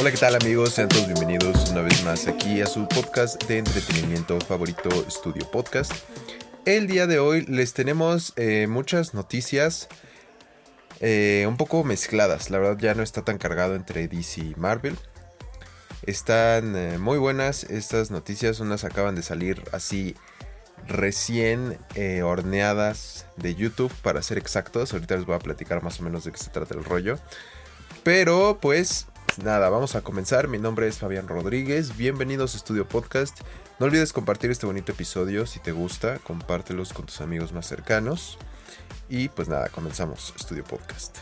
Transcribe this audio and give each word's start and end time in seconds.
Hola, 0.00 0.12
¿qué 0.12 0.16
tal 0.16 0.36
amigos? 0.36 0.74
Sean 0.74 0.88
todos 0.88 1.06
bienvenidos 1.06 1.70
una 1.70 1.82
vez 1.82 2.04
más 2.04 2.28
aquí 2.28 2.60
a 2.60 2.66
su 2.66 2.86
podcast 2.86 3.42
de 3.46 3.58
entretenimiento 3.58 4.38
favorito, 4.38 4.88
Studio 5.10 5.50
Podcast. 5.50 5.90
El 6.64 6.86
día 6.86 7.08
de 7.08 7.18
hoy 7.18 7.44
les 7.46 7.74
tenemos 7.74 8.32
eh, 8.36 8.68
muchas 8.68 9.12
noticias 9.12 9.88
eh, 11.00 11.46
un 11.48 11.56
poco 11.56 11.82
mezcladas. 11.82 12.48
La 12.50 12.58
verdad 12.58 12.78
ya 12.78 12.94
no 12.94 13.02
está 13.02 13.24
tan 13.24 13.38
cargado 13.38 13.74
entre 13.74 14.06
DC 14.06 14.40
y 14.40 14.54
Marvel. 14.54 14.96
Están 16.06 16.76
eh, 16.76 16.98
muy 16.98 17.18
buenas 17.18 17.64
estas 17.64 18.12
noticias. 18.12 18.60
Unas 18.60 18.84
acaban 18.84 19.16
de 19.16 19.24
salir 19.24 19.64
así 19.72 20.14
recién 20.86 21.76
horneadas 22.22 23.26
de 23.36 23.56
YouTube 23.56 23.92
para 24.02 24.22
ser 24.22 24.38
exactos. 24.38 24.92
Ahorita 24.92 25.16
les 25.16 25.26
voy 25.26 25.34
a 25.34 25.40
platicar 25.40 25.82
más 25.82 25.98
o 25.98 26.04
menos 26.04 26.22
de 26.22 26.30
qué 26.30 26.38
se 26.38 26.50
trata 26.50 26.74
el 26.74 26.84
rollo. 26.84 27.18
Pero 28.04 28.58
pues 28.62 29.08
nada, 29.42 29.68
vamos 29.68 29.94
a 29.94 30.02
comenzar. 30.02 30.48
Mi 30.48 30.58
nombre 30.58 30.88
es 30.88 30.98
Fabián 30.98 31.28
Rodríguez. 31.28 31.96
Bienvenidos 31.96 32.54
a 32.54 32.56
Estudio 32.56 32.88
Podcast. 32.88 33.40
No 33.78 33.86
olvides 33.86 34.12
compartir 34.12 34.50
este 34.50 34.66
bonito 34.66 34.92
episodio 34.92 35.46
si 35.46 35.60
te 35.60 35.72
gusta. 35.72 36.18
Compártelos 36.18 36.92
con 36.92 37.06
tus 37.06 37.20
amigos 37.20 37.52
más 37.52 37.66
cercanos. 37.66 38.38
Y 39.08 39.28
pues 39.28 39.48
nada, 39.48 39.68
comenzamos 39.68 40.34
Estudio 40.36 40.64
Podcast. 40.64 41.18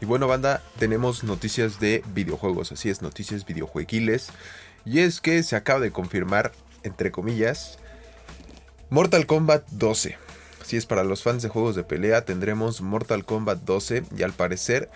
Y 0.00 0.06
bueno, 0.06 0.28
banda, 0.28 0.62
tenemos 0.78 1.24
noticias 1.24 1.80
de 1.80 2.02
videojuegos. 2.14 2.72
Así 2.72 2.90
es, 2.90 3.02
noticias 3.02 3.46
videojueguiles. 3.46 4.28
Y 4.84 5.00
es 5.00 5.20
que 5.20 5.42
se 5.42 5.56
acaba 5.56 5.80
de 5.80 5.92
confirmar, 5.92 6.52
entre 6.82 7.10
comillas, 7.10 7.78
Mortal 8.90 9.26
Kombat 9.26 9.68
12. 9.70 10.25
Si 10.66 10.76
es 10.76 10.84
para 10.84 11.04
los 11.04 11.22
fans 11.22 11.44
de 11.44 11.48
juegos 11.48 11.76
de 11.76 11.84
pelea, 11.84 12.24
tendremos 12.24 12.80
Mortal 12.80 13.24
Kombat 13.24 13.60
12 13.60 14.02
y 14.18 14.24
al 14.24 14.32
parecer 14.32 14.90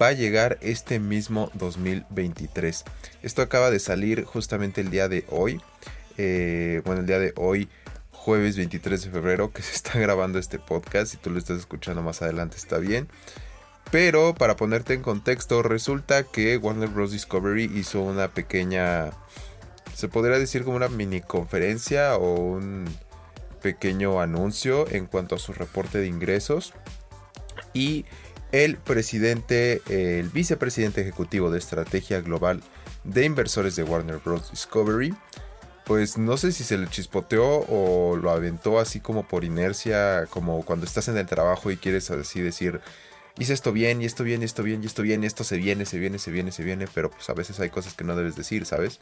va 0.00 0.08
a 0.08 0.12
llegar 0.12 0.58
este 0.60 1.00
mismo 1.00 1.50
2023. 1.54 2.84
Esto 3.22 3.40
acaba 3.40 3.70
de 3.70 3.78
salir 3.78 4.24
justamente 4.24 4.82
el 4.82 4.90
día 4.90 5.08
de 5.08 5.24
hoy. 5.30 5.62
Eh, 6.18 6.82
bueno, 6.84 7.00
el 7.00 7.06
día 7.06 7.18
de 7.18 7.32
hoy, 7.36 7.70
jueves 8.12 8.58
23 8.58 9.02
de 9.02 9.10
febrero, 9.10 9.50
que 9.50 9.62
se 9.62 9.74
está 9.74 9.98
grabando 9.98 10.38
este 10.38 10.58
podcast. 10.58 11.12
Si 11.12 11.16
tú 11.16 11.30
lo 11.30 11.38
estás 11.38 11.56
escuchando 11.56 12.02
más 12.02 12.20
adelante, 12.20 12.58
está 12.58 12.76
bien. 12.76 13.08
Pero 13.90 14.34
para 14.34 14.56
ponerte 14.56 14.92
en 14.92 15.00
contexto, 15.00 15.62
resulta 15.62 16.24
que 16.24 16.58
Warner 16.58 16.90
Bros. 16.90 17.12
Discovery 17.12 17.64
hizo 17.74 18.02
una 18.02 18.28
pequeña. 18.28 19.12
Se 19.94 20.06
podría 20.06 20.38
decir 20.38 20.64
como 20.64 20.76
una 20.76 20.88
mini 20.88 21.22
conferencia 21.22 22.18
o 22.18 22.34
un 22.34 22.84
pequeño 23.64 24.20
anuncio 24.20 24.86
en 24.90 25.06
cuanto 25.06 25.34
a 25.34 25.38
su 25.38 25.54
reporte 25.54 25.96
de 25.96 26.06
ingresos. 26.06 26.74
Y 27.72 28.04
el 28.52 28.76
presidente, 28.76 29.80
el 29.88 30.28
vicepresidente 30.28 31.00
ejecutivo 31.00 31.50
de 31.50 31.58
estrategia 31.58 32.20
global 32.20 32.62
de 33.04 33.24
inversores 33.24 33.74
de 33.74 33.82
Warner 33.82 34.18
Bros. 34.18 34.50
Discovery, 34.50 35.14
pues 35.86 36.18
no 36.18 36.36
sé 36.36 36.52
si 36.52 36.62
se 36.62 36.76
le 36.76 36.88
chispoteó 36.88 37.60
o 37.68 38.16
lo 38.16 38.30
aventó 38.30 38.78
así 38.78 39.00
como 39.00 39.26
por 39.26 39.44
inercia, 39.44 40.26
como 40.28 40.62
cuando 40.66 40.84
estás 40.84 41.08
en 41.08 41.16
el 41.16 41.26
trabajo 41.26 41.70
y 41.70 41.78
quieres 41.78 42.10
así 42.10 42.42
decir, 42.42 42.82
hice 43.38 43.54
esto 43.54 43.72
bien, 43.72 44.02
y 44.02 44.04
esto 44.04 44.24
bien, 44.24 44.42
y 44.42 44.44
esto 44.44 44.62
bien, 44.62 44.82
y 44.82 44.86
esto 44.86 45.00
bien, 45.00 45.24
y 45.24 45.26
esto 45.26 45.42
se 45.42 45.56
viene, 45.56 45.86
se 45.86 45.98
viene, 45.98 46.18
se 46.18 46.30
viene, 46.30 46.52
se 46.52 46.62
viene, 46.62 46.86
pero 46.92 47.10
pues 47.10 47.30
a 47.30 47.34
veces 47.34 47.60
hay 47.60 47.70
cosas 47.70 47.94
que 47.94 48.04
no 48.04 48.14
debes 48.14 48.36
decir, 48.36 48.66
¿sabes? 48.66 49.00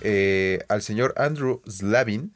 Eh, 0.00 0.58
al 0.68 0.82
señor 0.82 1.14
Andrew 1.16 1.62
Slavin, 1.68 2.34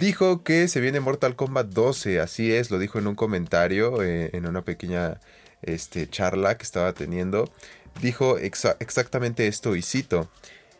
dijo 0.00 0.42
que 0.42 0.66
se 0.66 0.80
viene 0.80 0.98
Mortal 0.98 1.36
Kombat 1.36 1.68
12, 1.68 2.20
así 2.20 2.52
es, 2.52 2.70
lo 2.70 2.78
dijo 2.78 2.98
en 2.98 3.06
un 3.06 3.14
comentario, 3.14 4.02
eh, 4.02 4.30
en 4.32 4.46
una 4.46 4.62
pequeña 4.62 5.20
este, 5.62 6.08
charla 6.08 6.56
que 6.56 6.64
estaba 6.64 6.94
teniendo. 6.94 7.52
Dijo 8.00 8.38
exactamente 8.38 9.46
esto 9.46 9.76
y 9.76 9.82
cito. 9.82 10.30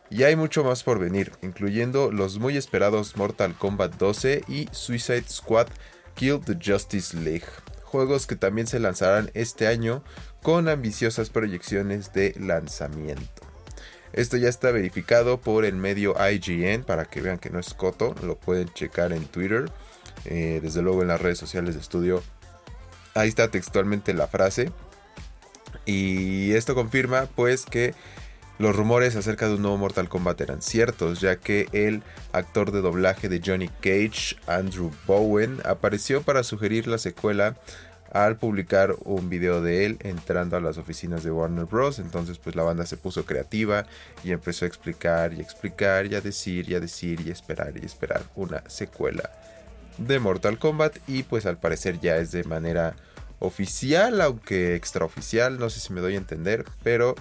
Y 0.09 0.23
hay 0.23 0.35
mucho 0.35 0.63
más 0.63 0.83
por 0.83 0.99
venir, 0.99 1.31
incluyendo 1.43 2.11
los 2.11 2.39
muy 2.39 2.57
esperados 2.57 3.15
Mortal 3.15 3.55
Kombat 3.55 3.95
12 3.95 4.43
y 4.47 4.67
Suicide 4.71 5.25
Squad 5.29 5.67
Kill 6.15 6.41
the 6.41 6.57
Justice 6.61 7.15
League, 7.15 7.45
juegos 7.83 8.25
que 8.25 8.35
también 8.35 8.67
se 8.67 8.79
lanzarán 8.79 9.29
este 9.35 9.67
año 9.67 10.03
con 10.41 10.67
ambiciosas 10.67 11.29
proyecciones 11.29 12.11
de 12.11 12.33
lanzamiento. 12.39 13.40
Esto 14.13 14.37
ya 14.37 14.49
está 14.49 14.71
verificado 14.71 15.39
por 15.39 15.65
el 15.65 15.75
medio 15.75 16.15
IGN 16.15 16.83
para 16.83 17.05
que 17.05 17.21
vean 17.21 17.39
que 17.39 17.49
no 17.49 17.59
es 17.59 17.73
coto. 17.73 18.15
Lo 18.23 18.37
pueden 18.37 18.69
checar 18.69 19.13
en 19.13 19.25
Twitter. 19.25 19.71
Eh, 20.25 20.59
desde 20.61 20.81
luego 20.81 21.01
en 21.01 21.07
las 21.07 21.21
redes 21.21 21.37
sociales 21.37 21.75
de 21.75 21.81
estudio. 21.81 22.21
Ahí 23.15 23.29
está 23.29 23.49
textualmente 23.49 24.13
la 24.13 24.27
frase. 24.27 24.71
Y 25.85 26.53
esto 26.53 26.75
confirma 26.75 27.27
pues 27.35 27.65
que 27.65 27.93
los 28.59 28.75
rumores 28.75 29.15
acerca 29.15 29.47
de 29.47 29.55
un 29.55 29.63
nuevo 29.63 29.77
Mortal 29.77 30.07
Kombat 30.07 30.39
eran 30.41 30.61
ciertos, 30.61 31.19
ya 31.19 31.37
que 31.37 31.67
el 31.71 32.03
actor 32.31 32.71
de 32.71 32.81
doblaje 32.81 33.27
de 33.27 33.41
Johnny 33.43 33.67
Cage, 33.67 34.35
Andrew 34.45 34.91
Bowen, 35.07 35.59
apareció 35.65 36.21
para 36.21 36.43
sugerir 36.43 36.85
la 36.85 36.99
secuela 36.99 37.57
al 38.11 38.37
publicar 38.37 38.95
un 39.05 39.29
video 39.29 39.61
de 39.61 39.85
él 39.85 39.97
entrando 40.01 40.57
a 40.57 40.61
las 40.61 40.77
oficinas 40.77 41.23
de 41.23 41.31
Warner 41.31 41.65
Bros. 41.65 41.99
Entonces 41.99 42.37
pues 42.37 42.55
la 42.55 42.63
banda 42.63 42.85
se 42.85 42.97
puso 42.97 43.25
creativa 43.25 43.85
y 44.23 44.31
empezó 44.31 44.65
a 44.65 44.67
explicar 44.67 45.33
y 45.33 45.41
explicar 45.41 46.05
y 46.05 46.15
a 46.15 46.21
decir 46.21 46.69
y 46.69 46.75
a 46.75 46.79
decir 46.79 47.21
y 47.25 47.31
esperar 47.31 47.73
y 47.81 47.85
esperar 47.85 48.23
una 48.35 48.63
secuela 48.67 49.29
de 49.97 50.19
Mortal 50.19 50.57
Kombat 50.57 50.97
y 51.07 51.23
pues 51.23 51.45
al 51.45 51.57
parecer 51.57 51.99
ya 51.99 52.17
es 52.17 52.31
de 52.31 52.43
manera 52.43 52.95
oficial 53.39 54.21
aunque 54.21 54.75
extraoficial, 54.75 55.57
no 55.59 55.69
sé 55.69 55.79
si 55.79 55.93
me 55.93 56.01
doy 56.01 56.15
a 56.15 56.17
entender, 56.17 56.65
pero 56.83 57.15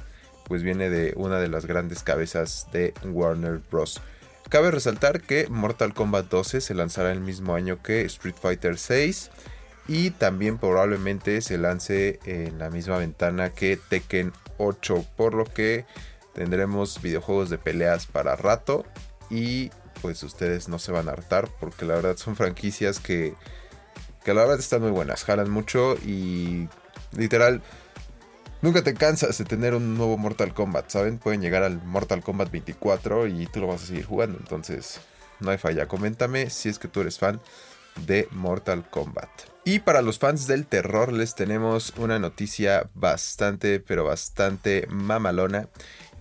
pues 0.45 0.63
viene 0.63 0.91
de 0.91 1.13
una 1.17 1.39
de 1.39 1.49
las 1.49 1.67
grandes 1.67 2.03
cabezas 2.03 2.67
de 2.73 2.93
Warner 3.05 3.61
Bros. 3.71 4.01
Cabe 4.49 4.73
resaltar 4.73 5.21
que 5.21 5.47
Mortal 5.49 5.95
Kombat 5.95 6.29
12 6.29 6.61
se 6.61 6.75
lanzará 6.75 7.13
el 7.13 7.21
mismo 7.21 7.55
año 7.55 7.81
que 7.83 8.03
Street 8.03 8.35
Fighter 8.41 8.79
6 8.79 9.31
y 9.91 10.13
también 10.13 10.57
probablemente 10.57 11.41
se 11.41 11.59
lance 11.59 12.21
en 12.25 12.61
la 12.61 12.71
misma 12.71 12.99
ventana 12.99 13.51
que 13.51 13.77
Tekken 13.77 14.33
8, 14.59 15.05
por 15.17 15.35
lo 15.35 15.45
que 15.45 15.85
tendremos 16.33 17.03
videojuegos 17.03 17.51
de 17.51 17.59
peleas 17.59 18.07
para 18.07 18.37
rato 18.37 18.85
y 19.31 19.71
pues 20.01 20.23
ustedes 20.23 20.69
no 20.69 20.79
se 20.79 20.93
van 20.93 21.09
a 21.09 21.13
hartar 21.13 21.49
porque 21.59 21.87
la 21.87 21.97
verdad 21.97 22.17
son 22.19 22.37
franquicias 22.37 23.01
que, 23.01 23.35
que 24.25 24.33
la 24.33 24.43
verdad 24.43 24.61
están 24.61 24.83
muy 24.83 24.93
buenas, 24.93 25.25
jalan 25.25 25.51
mucho 25.51 25.97
y 26.07 26.69
literal 27.11 27.61
nunca 28.63 28.85
te 28.85 28.95
cansas 28.95 29.39
de 29.39 29.45
tener 29.45 29.75
un 29.75 29.99
nuevo 29.99 30.17
Mortal 30.17 30.55
Kombat, 30.55 30.89
¿saben? 30.89 31.19
Pueden 31.19 31.43
llegar 31.43 31.65
al 31.65 31.83
Mortal 31.83 32.23
Kombat 32.23 32.53
24 32.53 33.27
y 33.27 33.47
tú 33.47 33.59
lo 33.59 33.67
vas 33.67 33.83
a 33.83 33.87
seguir 33.87 34.05
jugando, 34.05 34.39
entonces 34.39 35.01
no 35.41 35.51
hay 35.51 35.59
falla. 35.59 35.89
Coméntame 35.89 36.49
si 36.49 36.69
es 36.69 36.79
que 36.79 36.87
tú 36.87 37.01
eres 37.01 37.19
fan 37.19 37.41
de 38.07 38.29
Mortal 38.31 38.89
Kombat. 38.89 39.29
Y 39.65 39.81
para 39.81 40.03
los 40.03 40.19
fans 40.19 40.47
del 40.47 40.67
terror 40.67 41.13
les 41.13 41.35
tenemos 41.35 41.93
una 41.97 42.19
noticia 42.19 42.89
bastante, 42.95 43.79
pero 43.81 44.05
bastante 44.05 44.87
mamalona. 44.89 45.69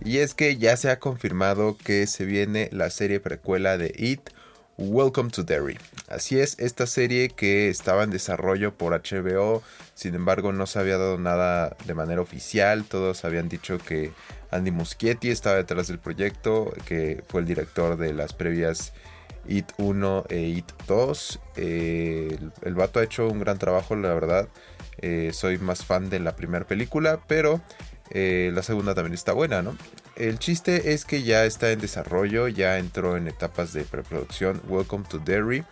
Y 0.04 0.18
es 0.18 0.34
que 0.34 0.56
ya 0.56 0.76
se 0.76 0.90
ha 0.90 0.98
confirmado 0.98 1.76
que 1.76 2.06
se 2.06 2.24
viene 2.24 2.68
la 2.72 2.90
serie 2.90 3.18
precuela 3.20 3.78
de 3.78 3.94
It, 3.96 4.30
Welcome 4.76 5.30
to 5.30 5.42
Derry. 5.42 5.78
Así 6.08 6.38
es, 6.38 6.58
esta 6.58 6.86
serie 6.86 7.28
que 7.28 7.68
estaba 7.68 8.02
en 8.02 8.10
desarrollo 8.10 8.74
por 8.74 8.94
HBO, 8.94 9.62
sin 9.94 10.14
embargo 10.14 10.52
no 10.52 10.66
se 10.66 10.78
había 10.78 10.96
dado 10.96 11.18
nada 11.18 11.76
de 11.84 11.94
manera 11.94 12.22
oficial, 12.22 12.84
todos 12.84 13.24
habían 13.26 13.50
dicho 13.50 13.78
que 13.78 14.12
Andy 14.50 14.70
Muschietti 14.70 15.30
estaba 15.30 15.56
detrás 15.56 15.88
del 15.88 15.98
proyecto, 15.98 16.72
que 16.86 17.22
fue 17.28 17.42
el 17.42 17.46
director 17.46 17.98
de 17.98 18.14
las 18.14 18.32
previas 18.32 18.94
It 19.46 19.72
1 19.78 20.24
e 20.28 20.40
It 20.40 20.72
2. 20.86 21.40
Eh, 21.56 22.38
el, 22.62 22.74
vato 22.74 23.00
ha 23.00 23.04
hecho 23.04 23.28
un 23.28 23.40
gran 23.40 23.58
trabajo, 23.58 23.96
la 23.96 24.12
verdad. 24.14 24.48
Eh, 24.98 25.30
soy 25.32 25.58
más 25.58 25.84
fan 25.84 26.10
de 26.10 26.20
la 26.20 26.36
primera 26.36 26.66
película, 26.66 27.20
pero 27.26 27.60
eh, 28.10 28.50
la 28.52 28.62
segunda 28.62 28.94
también 28.94 29.14
está 29.14 29.32
buena, 29.32 29.62
¿no? 29.62 29.76
El 30.16 30.38
chiste 30.38 30.92
es 30.92 31.04
que 31.04 31.22
ya 31.22 31.44
está 31.44 31.70
en 31.70 31.80
desarrollo, 31.80 32.48
ya 32.48 32.78
entró 32.78 33.16
en 33.16 33.28
etapas 33.28 33.72
de 33.72 33.84
preproducción. 33.84 34.60
Welcome 34.68 35.04
to 35.08 35.18
Derry. 35.18 35.64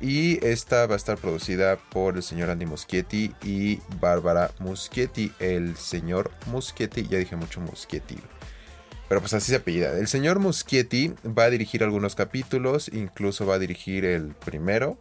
Y 0.00 0.44
esta 0.46 0.86
va 0.86 0.94
a 0.94 0.96
estar 0.96 1.18
producida 1.18 1.76
por 1.90 2.16
el 2.16 2.22
señor 2.22 2.50
Andy 2.50 2.66
Muschietti 2.66 3.34
y 3.42 3.80
Bárbara 4.00 4.52
Muschietti. 4.60 5.32
El 5.40 5.76
señor 5.76 6.30
Muschietti, 6.46 7.08
ya 7.08 7.18
dije 7.18 7.34
mucho 7.34 7.60
Muschietti. 7.60 8.18
Pero 9.12 9.20
pues 9.20 9.34
así 9.34 9.50
se 9.50 9.56
apellida. 9.56 9.98
El 9.98 10.08
señor 10.08 10.38
Muschietti 10.38 11.12
va 11.38 11.44
a 11.44 11.50
dirigir 11.50 11.82
algunos 11.82 12.14
capítulos, 12.14 12.88
incluso 12.94 13.44
va 13.44 13.56
a 13.56 13.58
dirigir 13.58 14.06
el 14.06 14.28
primero. 14.28 14.96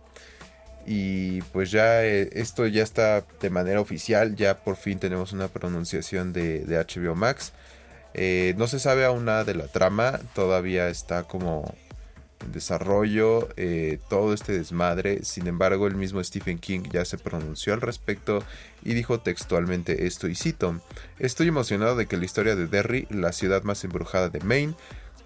Y 0.86 1.42
pues 1.54 1.72
ya 1.72 2.04
eh, 2.04 2.30
esto 2.34 2.68
ya 2.68 2.84
está 2.84 3.24
de 3.40 3.50
manera 3.50 3.80
oficial, 3.80 4.36
ya 4.36 4.66
por 4.66 4.76
fin 4.76 5.00
tenemos 5.00 5.32
una 5.32 5.48
pronunciación 5.48 6.34
de, 6.34 6.66
HBO 6.68 7.16
Max. 7.16 7.54
Eh, 8.14 8.54
no 8.58 8.68
se 8.68 8.82
sabe 8.82 9.06
aún 9.06 9.24
nada 9.24 9.46
de 9.46 9.56
la 9.56 9.70
trama, 9.70 10.20
todavía 10.36 10.90
está 10.90 11.24
como 11.24 11.74
desarrollo 12.48 13.50
eh, 13.58 14.00
todo 14.10 14.34
este 14.34 14.54
desmadre. 14.54 15.24
Sin 15.24 15.48
embargo, 15.48 15.88
el 15.88 15.96
mismo 15.96 16.24
Stephen 16.24 16.60
King 16.60 16.82
ya 16.92 17.06
se 17.06 17.18
pronunció 17.18 17.74
al 17.74 17.82
respecto 17.82 18.44
y 18.84 18.94
dijo 18.94 19.20
textualmente 19.20 20.08
esto 20.08 20.28
y 20.28 20.36
cito, 20.36 20.82
estoy 21.20 21.48
emocionado 21.48 21.96
de 21.96 22.08
que 22.08 22.18
la 22.18 22.26
historia 22.26 22.56
de 22.56 22.68
Derry, 22.68 23.08
la 23.10 23.32
ciudad 23.32 23.64
más 23.64 23.84
embrujada 23.84 24.30
de 24.30 24.40
Maine, 24.42 24.76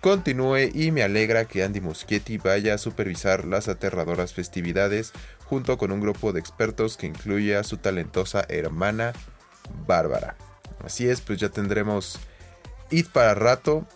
continúe 0.02 0.70
y 0.74 0.92
me 0.92 1.04
alegra 1.04 1.46
que 1.46 1.64
Andy 1.64 1.82
Muschietti 1.82 2.38
vaya 2.38 2.76
a 2.76 2.78
supervisar 2.78 3.46
las 3.46 3.68
aterradoras 3.68 4.34
festividades 4.34 5.14
junto 5.46 5.78
con 5.78 5.92
un 5.92 6.02
grupo 6.02 6.32
de 6.32 6.40
expertos 6.40 6.98
que 6.98 7.08
incluye 7.08 7.56
a 7.56 7.64
su 7.64 7.78
talentosa 7.78 8.46
hermana 8.48 9.14
Bárbara. 9.88 10.36
Así 10.84 11.08
es, 11.08 11.22
pues 11.22 11.40
ya 11.40 11.50
tendremos 11.50 12.20
It 12.92 13.10
para 13.10 13.34
rato. 13.34 13.88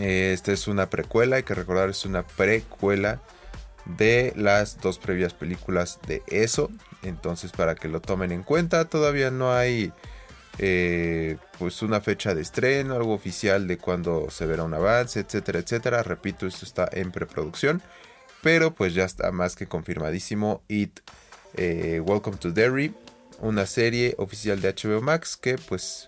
Eh, 0.00 0.32
esta 0.32 0.52
es 0.52 0.66
una 0.66 0.90
precuela, 0.90 1.36
hay 1.36 1.42
que 1.44 1.54
recordar, 1.54 1.90
es 1.90 2.04
una 2.04 2.26
precuela 2.26 3.20
de 3.84 4.32
las 4.36 4.80
dos 4.80 4.98
previas 4.98 5.34
películas 5.34 5.98
de 6.06 6.22
eso. 6.26 6.70
Entonces, 7.02 7.52
para 7.52 7.74
que 7.74 7.88
lo 7.88 8.00
tomen 8.00 8.32
en 8.32 8.42
cuenta, 8.42 8.86
todavía 8.86 9.30
no 9.30 9.52
hay 9.52 9.92
eh, 10.58 11.36
pues 11.58 11.82
una 11.82 12.00
fecha 12.00 12.34
de 12.34 12.42
estreno, 12.42 12.94
algo 12.94 13.14
oficial 13.14 13.66
de 13.66 13.78
cuándo 13.78 14.30
se 14.30 14.46
verá 14.46 14.64
un 14.64 14.74
avance, 14.74 15.20
etcétera, 15.20 15.58
etcétera. 15.60 16.02
Repito, 16.02 16.46
esto 16.46 16.64
está 16.64 16.88
en 16.92 17.12
preproducción, 17.12 17.82
pero 18.42 18.74
pues 18.74 18.94
ya 18.94 19.04
está 19.04 19.30
más 19.32 19.56
que 19.56 19.66
confirmadísimo. 19.66 20.62
It 20.68 21.00
eh, 21.56 22.00
Welcome 22.04 22.38
to 22.38 22.50
Derry, 22.50 22.94
una 23.40 23.66
serie 23.66 24.14
oficial 24.18 24.60
de 24.60 24.74
HBO 24.74 25.00
Max 25.00 25.36
que 25.36 25.56
pues 25.58 26.06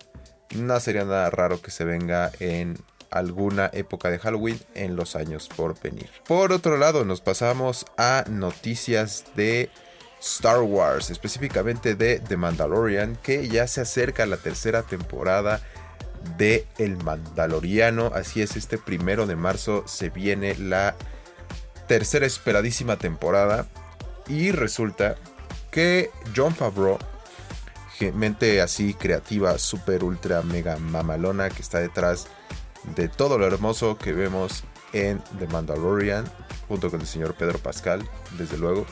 no 0.55 0.79
sería 0.79 1.03
nada 1.03 1.29
raro 1.29 1.61
que 1.61 1.71
se 1.71 1.83
venga 1.83 2.31
en 2.39 2.77
alguna 3.11 3.69
época 3.73 4.09
de 4.09 4.19
Halloween 4.19 4.59
en 4.75 4.95
los 4.95 5.15
años 5.15 5.49
por 5.55 5.79
venir. 5.79 6.09
Por 6.27 6.51
otro 6.51 6.77
lado, 6.77 7.05
nos 7.05 7.21
pasamos 7.21 7.85
a 7.97 8.25
noticias 8.29 9.25
de 9.35 9.69
Star 10.19 10.61
Wars, 10.61 11.09
específicamente 11.09 11.95
de 11.95 12.19
The 12.19 12.37
Mandalorian, 12.37 13.15
que 13.17 13.47
ya 13.47 13.67
se 13.67 13.81
acerca 13.81 14.25
la 14.25 14.37
tercera 14.37 14.83
temporada 14.83 15.61
de 16.37 16.65
El 16.77 16.97
Mandaloriano. 17.03 18.11
Así 18.13 18.41
es, 18.41 18.55
este 18.55 18.77
primero 18.77 19.27
de 19.27 19.35
marzo 19.35 19.83
se 19.87 20.09
viene 20.09 20.55
la 20.55 20.95
tercera 21.87 22.25
esperadísima 22.25 22.97
temporada. 22.97 23.67
Y 24.27 24.51
resulta 24.51 25.15
que 25.71 26.09
John 26.35 26.53
Favreau, 26.55 26.97
mente 28.13 28.61
así 28.61 28.93
creativa, 28.93 29.57
super 29.57 30.03
ultra 30.03 30.41
mega 30.41 30.77
mamalona 30.77 31.49
que 31.49 31.61
está 31.61 31.79
detrás 31.79 32.27
de 32.95 33.07
todo 33.07 33.37
lo 33.37 33.45
hermoso 33.45 33.97
que 33.97 34.13
vemos 34.13 34.63
en 34.93 35.21
The 35.39 35.47
Mandalorian, 35.47 36.25
junto 36.67 36.89
con 36.89 37.01
el 37.01 37.07
señor 37.07 37.35
Pedro 37.35 37.59
Pascal, 37.59 38.07
desde 38.37 38.57
luego. 38.57 38.85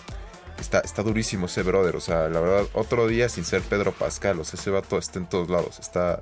Está, 0.59 0.79
está 0.79 1.03
durísimo 1.03 1.47
ese 1.47 1.63
brother, 1.63 1.95
o 1.97 2.01
sea, 2.01 2.29
la 2.29 2.39
verdad, 2.39 2.65
otro 2.73 3.07
día 3.07 3.27
sin 3.27 3.43
ser 3.43 3.61
Pedro 3.61 3.91
Pascal, 3.91 4.39
o 4.39 4.45
sea, 4.45 4.59
ese 4.59 4.69
vato 4.69 4.97
está 4.97 5.19
en 5.19 5.27
todos 5.27 5.49
lados, 5.49 5.79
está, 5.79 6.21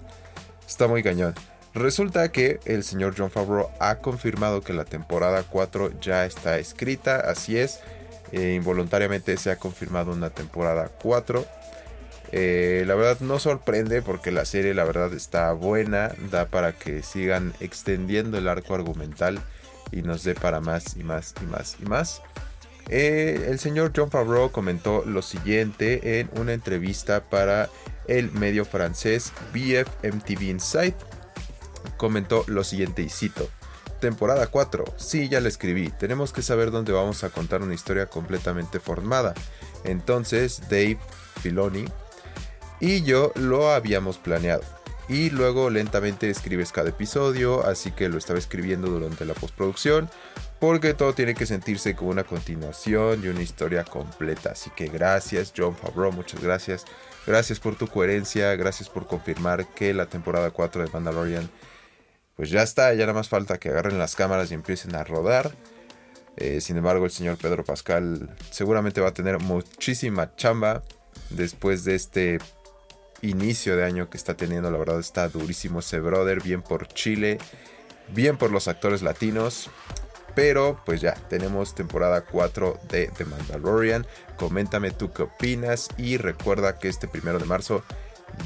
está 0.67 0.87
muy 0.87 1.03
cañón. 1.03 1.35
Resulta 1.75 2.31
que 2.31 2.59
el 2.65 2.83
señor 2.83 3.15
John 3.17 3.31
Favreau 3.31 3.69
ha 3.79 3.95
confirmado 3.95 4.61
que 4.61 4.73
la 4.73 4.85
temporada 4.85 5.43
4 5.43 5.99
ya 5.99 6.25
está 6.25 6.57
escrita, 6.57 7.17
así 7.17 7.57
es, 7.57 7.79
eh, 8.31 8.53
involuntariamente 8.55 9.37
se 9.37 9.51
ha 9.51 9.57
confirmado 9.57 10.11
una 10.11 10.31
temporada 10.31 10.89
4. 11.01 11.45
Eh, 12.31 12.83
la 12.87 12.95
verdad 12.95 13.19
no 13.19 13.37
sorprende 13.39 14.01
porque 14.01 14.31
la 14.31 14.45
serie 14.45 14.73
la 14.73 14.85
verdad 14.85 15.13
está 15.13 15.51
buena, 15.53 16.13
da 16.31 16.47
para 16.47 16.73
que 16.73 17.03
sigan 17.03 17.53
extendiendo 17.59 18.37
el 18.37 18.47
arco 18.47 18.73
argumental 18.73 19.39
y 19.91 20.01
nos 20.01 20.23
dé 20.23 20.33
para 20.33 20.59
más 20.59 20.97
y 20.97 21.03
más 21.03 21.35
y 21.41 21.45
más 21.45 21.77
y 21.79 21.85
más. 21.85 22.21
Eh, 22.89 23.47
el 23.49 23.59
señor 23.59 23.93
John 23.95 24.11
Favreau 24.11 24.51
comentó 24.51 25.03
lo 25.05 25.21
siguiente 25.21 26.19
en 26.19 26.29
una 26.35 26.53
entrevista 26.53 27.23
para 27.23 27.69
el 28.07 28.31
medio 28.31 28.65
francés 28.65 29.31
BFMTV 29.53 30.41
Insight. 30.43 30.95
Comentó 31.97 32.43
lo 32.47 32.63
siguiente 32.63 33.01
y 33.01 33.09
cito. 33.09 33.49
Temporada 34.01 34.47
4. 34.47 34.83
Sí, 34.97 35.29
ya 35.29 35.39
la 35.39 35.47
escribí. 35.47 35.89
Tenemos 35.89 36.33
que 36.33 36.41
saber 36.41 36.71
dónde 36.71 36.91
vamos 36.91 37.23
a 37.23 37.29
contar 37.29 37.61
una 37.61 37.73
historia 37.73 38.07
completamente 38.07 38.81
formada. 38.81 39.33
Entonces, 39.85 40.61
Dave 40.63 40.97
Filoni 41.41 41.85
y 42.83 43.01
yo 43.03 43.31
lo 43.35 43.71
habíamos 43.71 44.17
planeado. 44.17 44.63
Y 45.07 45.29
luego 45.29 45.69
lentamente 45.69 46.29
escribes 46.29 46.73
cada 46.73 46.89
episodio, 46.89 47.65
así 47.65 47.91
que 47.91 48.09
lo 48.09 48.17
estaba 48.17 48.37
escribiendo 48.37 48.89
durante 48.89 49.23
la 49.23 49.33
postproducción 49.33 50.09
porque 50.59 50.93
todo 50.93 51.13
tiene 51.13 51.33
que 51.33 51.45
sentirse 51.45 51.95
como 51.95 52.11
una 52.11 52.25
continuación 52.25 53.21
de 53.21 53.29
una 53.29 53.41
historia 53.41 53.85
completa. 53.85 54.51
Así 54.51 54.69
que 54.75 54.87
gracias 54.87 55.53
John 55.55 55.77
Favreau, 55.77 56.11
muchas 56.11 56.41
gracias. 56.41 56.83
Gracias 57.25 57.61
por 57.61 57.77
tu 57.77 57.87
coherencia, 57.87 58.53
gracias 58.57 58.89
por 58.89 59.07
confirmar 59.07 59.65
que 59.73 59.93
la 59.93 60.07
temporada 60.07 60.51
4 60.51 60.83
de 60.83 60.91
Mandalorian 60.91 61.49
pues 62.35 62.49
ya 62.49 62.63
está, 62.63 62.93
ya 62.93 63.01
nada 63.01 63.13
más 63.13 63.29
falta 63.29 63.59
que 63.59 63.69
agarren 63.69 63.97
las 63.97 64.17
cámaras 64.17 64.51
y 64.51 64.55
empiecen 64.55 64.93
a 64.95 65.05
rodar. 65.05 65.55
Eh, 66.35 66.59
sin 66.59 66.75
embargo, 66.75 67.05
el 67.05 67.11
señor 67.11 67.37
Pedro 67.37 67.63
Pascal 67.63 68.35
seguramente 68.51 68.99
va 68.99 69.09
a 69.09 69.13
tener 69.13 69.39
muchísima 69.39 70.35
chamba 70.35 70.83
después 71.29 71.85
de 71.85 71.95
este 71.95 72.39
inicio 73.23 73.75
de 73.75 73.85
año 73.85 74.09
que 74.09 74.17
está 74.17 74.35
teniendo. 74.35 74.69
La 74.69 74.77
verdad 74.77 74.99
está 74.99 75.27
durísimo 75.27 75.79
ese 75.79 75.99
brother, 75.99 76.43
bien 76.43 76.61
por 76.61 76.87
Chile, 76.87 77.39
bien 78.13 78.37
por 78.37 78.51
los 78.51 78.67
actores 78.67 79.01
latinos. 79.01 79.71
Pero 80.35 80.79
pues 80.85 81.01
ya, 81.01 81.13
tenemos 81.29 81.75
temporada 81.75 82.21
4 82.21 82.79
de 82.89 83.07
The 83.07 83.25
Mandalorian. 83.25 84.05
Coméntame 84.37 84.91
tú 84.91 85.11
qué 85.11 85.23
opinas 85.23 85.89
y 85.97 86.17
recuerda 86.17 86.79
que 86.79 86.89
este 86.89 87.07
primero 87.07 87.39
de 87.39 87.45
marzo 87.45 87.83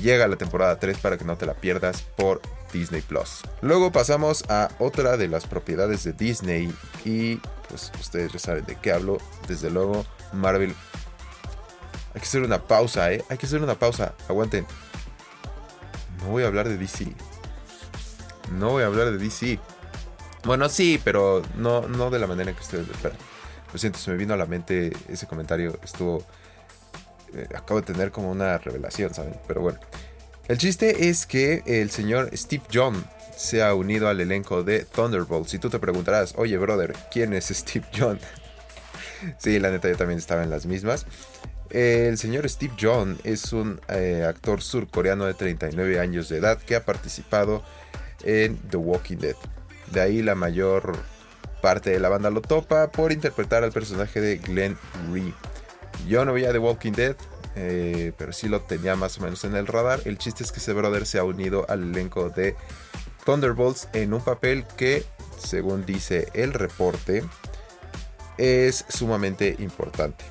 llega 0.02 0.28
la 0.28 0.36
temporada 0.36 0.80
3 0.80 0.98
para 1.00 1.18
que 1.18 1.26
no 1.26 1.38
te 1.38 1.46
la 1.46 1.54
pierdas 1.54 2.02
por 2.02 2.42
Disney 2.74 3.02
Plus. 3.02 3.42
Luego 3.62 3.92
pasamos 3.92 4.44
a 4.50 4.70
otra 4.80 5.16
de 5.16 5.30
las 5.30 5.48
propiedades 5.48 6.04
de 6.04 6.14
Disney 6.14 6.74
y 7.06 7.38
pues 7.70 7.92
ustedes 8.00 8.34
ya 8.34 8.40
saben 8.40 8.66
de 8.66 8.76
qué 8.76 8.92
hablo. 8.92 9.18
Desde 9.48 9.70
luego, 9.70 10.06
Marvel. 10.34 10.76
Hay 12.18 12.22
que 12.22 12.26
hacer 12.26 12.42
una 12.42 12.64
pausa, 12.64 13.14
¿eh? 13.14 13.24
Hay 13.30 13.38
que 13.38 13.46
hacer 13.46 13.62
una 13.62 13.76
pausa. 13.76 14.16
Aguanten. 14.28 14.66
No 16.24 16.30
voy 16.30 16.42
a 16.42 16.48
hablar 16.48 16.68
de 16.68 16.76
DC. 16.76 17.14
No 18.54 18.72
voy 18.72 18.82
a 18.82 18.88
hablar 18.88 19.12
de 19.12 19.20
DC. 19.20 19.60
Bueno, 20.44 20.68
sí, 20.68 21.00
pero 21.04 21.44
no, 21.58 21.88
no 21.88 22.10
de 22.10 22.18
la 22.18 22.26
manera 22.26 22.54
que 22.54 22.60
ustedes 22.60 22.88
lo. 22.88 23.12
Lo 23.72 23.78
siento, 23.78 24.00
se 24.00 24.10
me 24.10 24.18
vino 24.18 24.34
a 24.34 24.38
la 24.38 24.48
mente 24.48 24.94
ese 25.08 25.28
comentario. 25.28 25.80
Estuvo. 25.84 26.24
Eh, 27.36 27.48
acabo 27.56 27.82
de 27.82 27.94
tener 27.94 28.12
como 28.12 28.32
una 28.32 28.58
revelación, 28.58 29.14
¿saben? 29.14 29.36
Pero 29.48 29.62
bueno. 29.62 29.80
El 30.48 30.58
chiste 30.58 31.10
es 31.10 31.28
que 31.28 31.62
el 31.68 31.92
señor 31.92 32.36
Steve 32.36 32.64
John 32.74 33.06
se 33.36 33.62
ha 33.62 33.76
unido 33.76 34.10
al 34.10 34.20
elenco 34.22 34.64
de 34.64 34.86
Thunderbolt. 34.86 35.50
Si 35.50 35.60
tú 35.60 35.70
te 35.70 35.78
preguntarás, 35.78 36.34
oye, 36.36 36.58
brother, 36.58 36.96
¿quién 37.12 37.34
es 37.34 37.50
Steve 37.50 37.86
John? 37.96 38.20
Sí, 39.38 39.60
la 39.60 39.72
neta, 39.72 39.90
yo 39.90 39.98
también 39.98 40.20
estaba 40.20 40.44
en 40.44 40.50
las 40.50 40.66
mismas. 40.66 41.06
El 41.70 42.18
señor 42.18 42.48
Steve 42.50 42.74
John 42.80 43.18
es 43.24 43.52
un 43.52 43.82
eh, 43.90 44.26
actor 44.28 44.62
surcoreano 44.62 45.26
de 45.26 45.34
39 45.34 46.00
años 46.00 46.30
de 46.30 46.38
edad 46.38 46.58
que 46.58 46.76
ha 46.76 46.86
participado 46.86 47.64
en 48.24 48.58
The 48.70 48.78
Walking 48.78 49.18
Dead. 49.18 49.36
De 49.92 50.02
ahí 50.02 50.22
la 50.22 50.36
mayor 50.36 50.98
parte 51.62 51.90
de 51.90 52.00
la 52.00 52.10
banda 52.10 52.30
lo 52.30 52.42
topa 52.42 52.92
por 52.92 53.12
interpretar 53.12 53.64
al 53.64 53.72
personaje 53.72 54.22
de 54.22 54.38
Glenn 54.38 54.78
Ree. 55.12 55.34
Yo 56.08 56.24
no 56.24 56.34
veía 56.34 56.52
The 56.52 56.60
Walking 56.60 56.94
Dead, 56.94 57.16
eh, 57.56 58.14
pero 58.18 58.32
sí 58.32 58.48
lo 58.48 58.62
tenía 58.62 58.96
más 58.96 59.18
o 59.18 59.22
menos 59.22 59.44
en 59.44 59.56
el 59.56 59.68
radar. 59.68 60.00
El 60.06 60.18
chiste 60.18 60.44
es 60.44 60.52
que 60.52 60.60
ese 60.60 60.74
brother 60.74 61.06
se 61.06 61.20
ha 61.20 61.24
unido 61.24 61.66
al 61.68 61.84
elenco 61.84 62.30
de 62.30 62.56
Thunderbolts 63.26 63.90
en 63.92 64.14
un 64.14 64.22
papel 64.22 64.66
que, 64.78 65.04
según 65.38 65.86
dice 65.86 66.30
el 66.34 66.54
reporte, 66.54 67.24
es 68.38 68.86
sumamente 68.90 69.56
importante. 69.60 70.26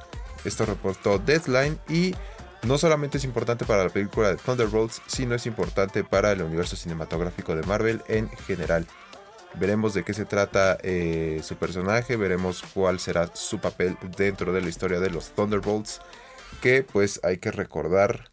Esto 0.44 0.64
reportó 0.66 1.18
Deadline 1.18 1.78
y 1.88 2.14
no 2.62 2.78
solamente 2.78 3.18
es 3.18 3.24
importante 3.24 3.64
para 3.64 3.84
la 3.84 3.90
película 3.90 4.28
de 4.28 4.36
Thunderbolts, 4.36 5.02
sino 5.06 5.34
es 5.34 5.46
importante 5.46 6.04
para 6.04 6.32
el 6.32 6.42
universo 6.42 6.76
cinematográfico 6.76 7.54
de 7.54 7.62
Marvel 7.62 8.02
en 8.08 8.28
general. 8.28 8.86
Veremos 9.54 9.94
de 9.94 10.04
qué 10.04 10.12
se 10.12 10.24
trata 10.24 10.76
eh, 10.82 11.40
su 11.42 11.56
personaje, 11.56 12.16
veremos 12.16 12.62
cuál 12.74 13.00
será 13.00 13.30
su 13.34 13.58
papel 13.58 13.96
dentro 14.16 14.52
de 14.52 14.60
la 14.60 14.68
historia 14.68 15.00
de 15.00 15.10
los 15.10 15.30
Thunderbolts, 15.30 16.00
que 16.60 16.82
pues 16.82 17.20
hay 17.22 17.38
que 17.38 17.50
recordar 17.50 18.30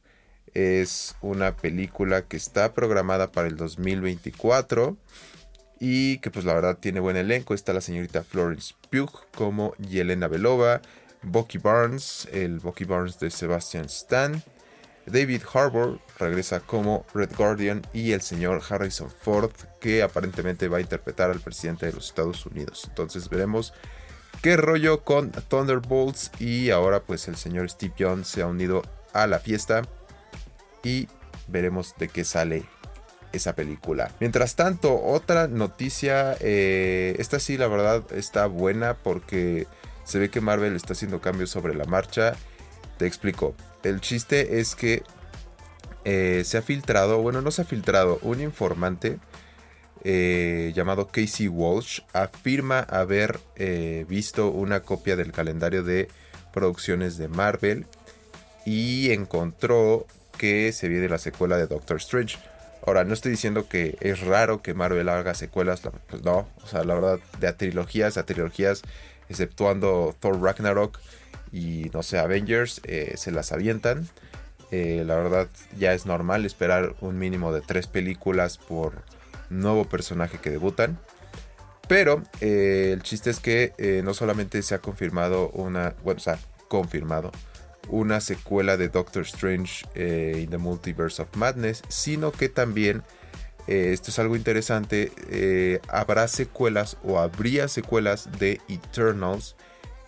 es 0.54 1.16
una 1.22 1.56
película 1.56 2.24
que 2.24 2.38
está 2.38 2.74
programada 2.74 3.32
para 3.32 3.48
el 3.48 3.58
2024 3.58 4.98
y 5.86 6.20
que 6.20 6.32
pues 6.32 6.46
la 6.46 6.54
verdad 6.54 6.78
tiene 6.78 7.02
buen 7.02 7.18
elenco. 7.18 7.54
Está 7.54 7.74
la 7.74 7.82
señorita 7.82 8.24
Florence 8.24 8.74
Pugh 8.90 9.12
como 9.36 9.76
Yelena 9.76 10.30
Belova, 10.30 10.82
Bucky 11.24 11.58
Barnes, 11.58 12.26
el 12.32 12.60
Bucky 12.60 12.86
Barnes 12.86 13.20
de 13.20 13.30
Sebastian 13.30 13.84
Stan, 13.86 14.42
David 15.06 15.42
Harbour 15.54 16.00
regresa 16.18 16.62
como 16.62 17.06
Red 17.14 17.36
Guardian 17.36 17.82
y 17.92 18.14
el 18.14 18.22
señor 18.22 18.62
Harrison 18.70 19.12
Ford 19.12 19.52
que 19.82 20.02
aparentemente 20.02 20.70
va 20.70 20.78
a 20.78 20.82
interpretar 20.82 21.30
al 21.30 21.42
presidente 21.42 21.86
de 21.86 21.92
los 21.92 22.08
Estados 22.08 22.46
Unidos. 22.46 22.86
Entonces 22.88 23.28
veremos 23.28 23.74
qué 24.42 24.56
rollo 24.56 25.04
con 25.04 25.32
Thunderbolts 25.32 26.32
y 26.40 26.70
ahora 26.70 27.02
pues 27.02 27.28
el 27.28 27.36
señor 27.36 27.70
Steve 27.70 27.94
Jones 28.00 28.28
se 28.28 28.42
ha 28.42 28.48
unido 28.48 28.84
a 29.12 29.28
la 29.28 29.40
fiesta 29.40 29.82
y 30.82 31.10
veremos 31.50 31.94
de 31.98 32.08
qué 32.08 32.24
sale 32.24 32.64
esa 33.34 33.56
película. 33.56 34.12
Mientras 34.20 34.56
tanto, 34.56 35.04
otra 35.04 35.48
noticia, 35.48 36.38
eh, 36.40 37.16
esta 37.20 37.40
sí 37.40 37.58
la 37.58 37.68
verdad 37.68 38.04
está 38.14 38.46
buena 38.46 38.96
porque 38.96 39.68
se 40.06 40.20
ve 40.20 40.30
que 40.30 40.40
Marvel 40.40 40.76
está 40.76 40.94
haciendo 40.94 41.20
cambios 41.20 41.50
sobre 41.50 41.76
la 41.76 41.86
marcha. 41.86 42.36
Te 42.98 43.08
explico. 43.08 43.56
El 43.84 44.00
chiste 44.00 44.60
es 44.60 44.76
que 44.76 45.04
eh, 46.06 46.44
se 46.46 46.58
ha 46.58 46.62
filtrado, 46.62 47.22
bueno, 47.22 47.42
no 47.42 47.52
se 47.52 47.64
ha 47.64 47.66
filtrado, 47.66 48.20
un 48.22 48.40
informante 48.40 49.20
eh, 50.06 50.72
llamado 50.76 51.08
Casey 51.08 51.48
Walsh 51.48 52.02
afirma 52.12 52.80
haber 52.80 53.40
visto 54.08 54.50
una 54.50 54.82
copia 54.82 55.16
del 55.16 55.32
calendario 55.32 55.84
de 55.84 56.08
producciones 56.54 57.18
de 57.18 57.30
Marvel 57.30 57.88
y 58.66 59.12
encontró 59.12 60.06
que 60.38 60.72
se 60.72 60.88
viene 60.88 61.10
la 61.10 61.18
secuela 61.18 61.58
de 61.58 61.68
Doctor 61.68 61.98
Strange. 61.98 62.38
Ahora, 62.86 63.06
no 63.06 63.14
estoy 63.14 63.32
diciendo 63.32 63.68
que 63.70 63.96
es 64.02 64.22
raro 64.22 64.62
que 64.62 64.74
Marvel 64.74 65.08
haga 65.08 65.36
secuelas, 65.36 65.82
pues 66.10 66.24
no, 66.24 66.50
o 66.62 66.68
sea, 66.68 66.84
la 66.84 66.96
verdad, 66.96 67.20
de 67.40 67.48
a 67.48 67.56
trilogías 67.56 68.18
a 68.18 68.26
trilogías, 68.26 68.82
exceptuando 69.30 70.14
Thor 70.20 70.42
Ragnarok 70.42 71.00
y 71.54 71.90
no 71.94 72.04
sé, 72.04 72.20
Avengers, 72.20 72.82
eh, 72.84 73.14
se 73.16 73.32
las 73.32 73.54
avientan. 73.54 74.10
Eh, 74.72 75.04
la 75.06 75.16
verdad, 75.16 75.48
ya 75.78 75.94
es 75.94 76.06
normal 76.06 76.46
esperar 76.46 76.96
un 77.00 77.18
mínimo 77.20 77.54
de 77.54 77.62
tres 77.62 77.88
películas 77.88 78.58
por 78.58 79.04
nuevo 79.50 79.86
personaje 79.86 80.40
que 80.40 80.50
debutan. 80.50 81.00
Pero 81.88 82.24
eh, 82.42 82.92
el 82.94 83.04
chiste 83.04 83.30
es 83.30 83.40
que 83.40 84.02
no 84.04 84.14
solamente 84.14 84.62
se 84.62 84.76
ha 84.76 84.80
confirmado 84.80 85.50
una, 85.50 85.94
bueno, 86.04 86.18
o 86.18 86.24
sea, 86.24 86.40
confirmado 86.68 87.32
una 87.90 88.22
secuela 88.22 88.78
de 88.78 88.90
Doctor 88.90 89.24
Strange 89.24 89.86
eh, 89.96 90.40
in 90.44 90.50
the 90.50 90.58
Multiverse 90.58 91.22
of 91.22 91.36
Madness, 91.36 91.84
sino 91.88 92.32
que 92.32 92.50
también, 92.50 93.04
eh, 93.68 93.92
esto 93.94 94.12
es 94.12 94.20
algo 94.20 94.36
interesante, 94.36 95.12
eh, 95.30 95.80
habrá 95.90 96.28
secuelas 96.28 96.98
o 97.04 97.20
habría 97.20 97.68
secuelas 97.68 98.30
de 98.40 98.62
Eternals 98.68 99.56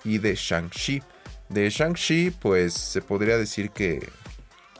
y 0.04 0.18
de 0.18 0.36
Shang-Chi. 0.36 1.04
De 1.50 1.70
Shang-Chi, 1.70 2.32
pues 2.32 2.74
se 2.74 3.02
podría 3.02 3.38
decir 3.38 3.72
que, 3.72 4.08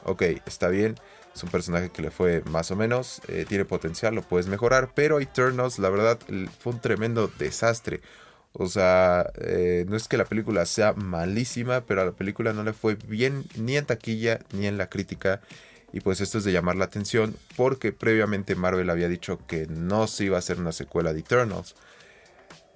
ok, 0.04 0.22
está 0.46 0.68
bien, 0.68 0.96
es 1.34 1.42
un 1.42 1.50
personaje 1.50 1.90
que 1.90 2.02
le 2.02 2.10
fue 2.10 2.42
más 2.46 2.70
o 2.70 2.76
menos, 2.76 3.20
tiene 3.46 3.66
potencial, 3.66 4.14
lo 4.14 4.22
puedes 4.22 4.46
mejorar, 4.46 4.92
pero 4.94 5.20
Eternals, 5.20 5.78
la 5.78 5.90
verdad, 5.90 6.18
fue 6.58 6.72
un 6.72 6.80
tremendo 6.80 7.30
desastre. 7.38 8.00
O 8.58 8.68
sea, 8.68 9.30
eh, 9.36 9.84
no 9.86 9.96
es 9.96 10.08
que 10.08 10.16
la 10.16 10.24
película 10.24 10.64
sea 10.64 10.94
malísima, 10.94 11.82
pero 11.82 12.00
a 12.00 12.06
la 12.06 12.12
película 12.12 12.54
no 12.54 12.64
le 12.64 12.72
fue 12.72 12.94
bien 12.94 13.44
ni 13.54 13.76
en 13.76 13.84
taquilla 13.84 14.40
ni 14.52 14.66
en 14.66 14.78
la 14.78 14.88
crítica. 14.88 15.42
Y 15.92 16.00
pues 16.00 16.22
esto 16.22 16.38
es 16.38 16.44
de 16.44 16.52
llamar 16.52 16.76
la 16.76 16.86
atención 16.86 17.36
porque 17.54 17.92
previamente 17.92 18.54
Marvel 18.54 18.88
había 18.88 19.08
dicho 19.08 19.38
que 19.46 19.66
no 19.66 20.06
se 20.06 20.24
iba 20.24 20.36
a 20.36 20.38
hacer 20.38 20.58
una 20.58 20.72
secuela 20.72 21.12
de 21.12 21.20
Eternals. 21.20 21.74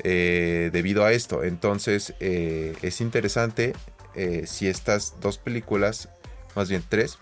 Eh, 0.03 0.71
debido 0.73 1.05
a 1.05 1.13
esto, 1.13 1.45
entonces 1.45 2.15
eh, 2.21 2.75
es 2.83 3.01
interesante 3.01 3.75
si 4.45 4.67
estas 4.67 5.15
dos 5.21 5.39
películas, 5.39 6.11
más 6.55 6.69
bien 6.69 6.83
tres, 6.87 7.19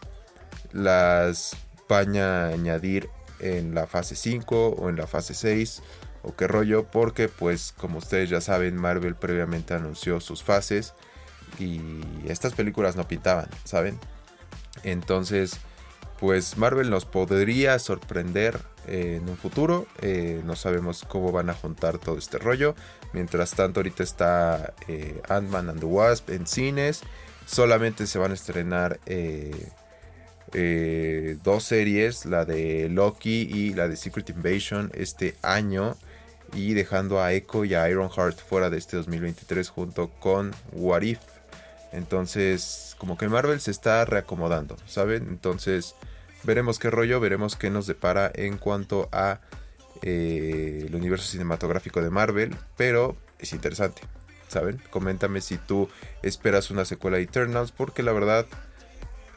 las 0.72 1.56
van 1.88 2.16
a 2.16 2.48
añadir 2.48 3.08
en 3.38 3.74
la 3.74 3.86
fase 3.86 4.16
5 4.16 4.70
o 4.70 4.88
en 4.88 4.96
la 4.96 5.06
fase 5.06 5.34
6 5.34 5.82
qué 6.36 6.46
rollo, 6.46 6.84
porque 6.84 7.28
pues 7.28 7.74
como 7.76 7.98
ustedes 7.98 8.30
ya 8.30 8.40
saben, 8.40 8.76
Marvel 8.76 9.14
previamente 9.14 9.74
anunció 9.74 10.20
sus 10.20 10.42
fases 10.42 10.94
y 11.58 11.80
estas 12.26 12.54
películas 12.54 12.96
no 12.96 13.06
pintaban, 13.08 13.48
¿saben? 13.64 13.98
Entonces, 14.82 15.58
pues 16.20 16.56
Marvel 16.56 16.90
nos 16.90 17.04
podría 17.04 17.78
sorprender 17.78 18.60
en 18.86 19.28
un 19.28 19.36
futuro, 19.36 19.86
eh, 20.00 20.40
no 20.44 20.56
sabemos 20.56 21.04
cómo 21.06 21.30
van 21.32 21.50
a 21.50 21.54
juntar 21.54 21.98
todo 21.98 22.16
este 22.18 22.38
rollo. 22.38 22.74
Mientras 23.12 23.52
tanto, 23.52 23.80
ahorita 23.80 24.02
está 24.02 24.74
eh, 24.88 25.20
Ant-Man 25.28 25.70
and 25.70 25.80
the 25.80 25.86
Wasp 25.86 26.30
en 26.30 26.46
cines, 26.46 27.02
solamente 27.46 28.06
se 28.06 28.18
van 28.18 28.32
a 28.32 28.34
estrenar... 28.34 29.00
Eh, 29.06 29.54
dos 31.42 31.64
series, 31.64 32.24
la 32.24 32.46
de 32.46 32.88
Loki 32.88 33.42
y 33.52 33.74
la 33.74 33.86
de 33.86 33.96
Secret 33.96 34.30
Invasion 34.30 34.90
este 34.94 35.36
año 35.42 35.94
y 36.54 36.74
dejando 36.74 37.20
a 37.22 37.32
Echo 37.32 37.64
y 37.64 37.74
a 37.74 37.88
Ironheart 37.88 38.38
fuera 38.38 38.70
de 38.70 38.78
este 38.78 38.96
2023 38.96 39.68
junto 39.68 40.08
con 40.08 40.54
What 40.72 41.02
If. 41.02 41.20
Entonces, 41.92 42.94
como 42.98 43.16
que 43.16 43.28
Marvel 43.28 43.60
se 43.60 43.70
está 43.70 44.04
reacomodando, 44.04 44.76
¿saben? 44.86 45.26
Entonces, 45.28 45.94
veremos 46.44 46.78
qué 46.78 46.90
rollo, 46.90 47.20
veremos 47.20 47.56
qué 47.56 47.70
nos 47.70 47.86
depara 47.86 48.30
en 48.34 48.58
cuanto 48.58 49.08
a 49.12 49.40
eh, 50.02 50.84
el 50.86 50.94
universo 50.94 51.26
cinematográfico 51.26 52.02
de 52.02 52.10
Marvel, 52.10 52.54
pero 52.76 53.16
es 53.38 53.52
interesante, 53.52 54.02
¿saben? 54.48 54.80
Coméntame 54.90 55.40
si 55.40 55.56
tú 55.56 55.88
esperas 56.22 56.70
una 56.70 56.84
secuela 56.84 57.16
de 57.16 57.24
Eternals, 57.24 57.72
porque 57.72 58.02
la 58.02 58.12
verdad, 58.12 58.46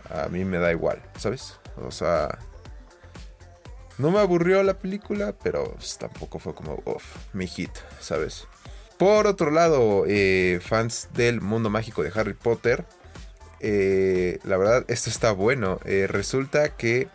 a 0.10 0.28
mí 0.28 0.46
me 0.46 0.58
da 0.58 0.72
igual, 0.72 1.02
¿sabes? 1.18 1.58
O 1.78 1.92
sea, 1.92 2.38
no 3.98 4.12
me 4.12 4.20
aburrió 4.20 4.64
la 4.64 4.80
película, 4.80 5.34
pero 5.44 5.74
pues, 5.76 5.98
tampoco 5.98 6.40
fue 6.40 6.54
como, 6.56 6.82
uff, 6.86 7.16
mi 7.34 7.48
hit, 7.48 7.72
¿sabes? 8.00 8.48
Por 9.02 9.26
otro 9.26 9.50
lado, 9.50 10.04
eh, 10.08 10.60
fans 10.62 11.10
del 11.16 11.42
mundo 11.42 11.72
mágico 11.72 12.04
de 12.04 12.12
Harry 12.14 12.36
Potter, 12.36 12.86
eh, 13.60 14.38
la 14.44 14.58
verdad, 14.58 14.86
esto 14.90 15.10
está 15.10 15.32
bueno. 15.32 15.80
Eh, 15.86 16.06
resulta 16.08 16.76
que 16.78 17.08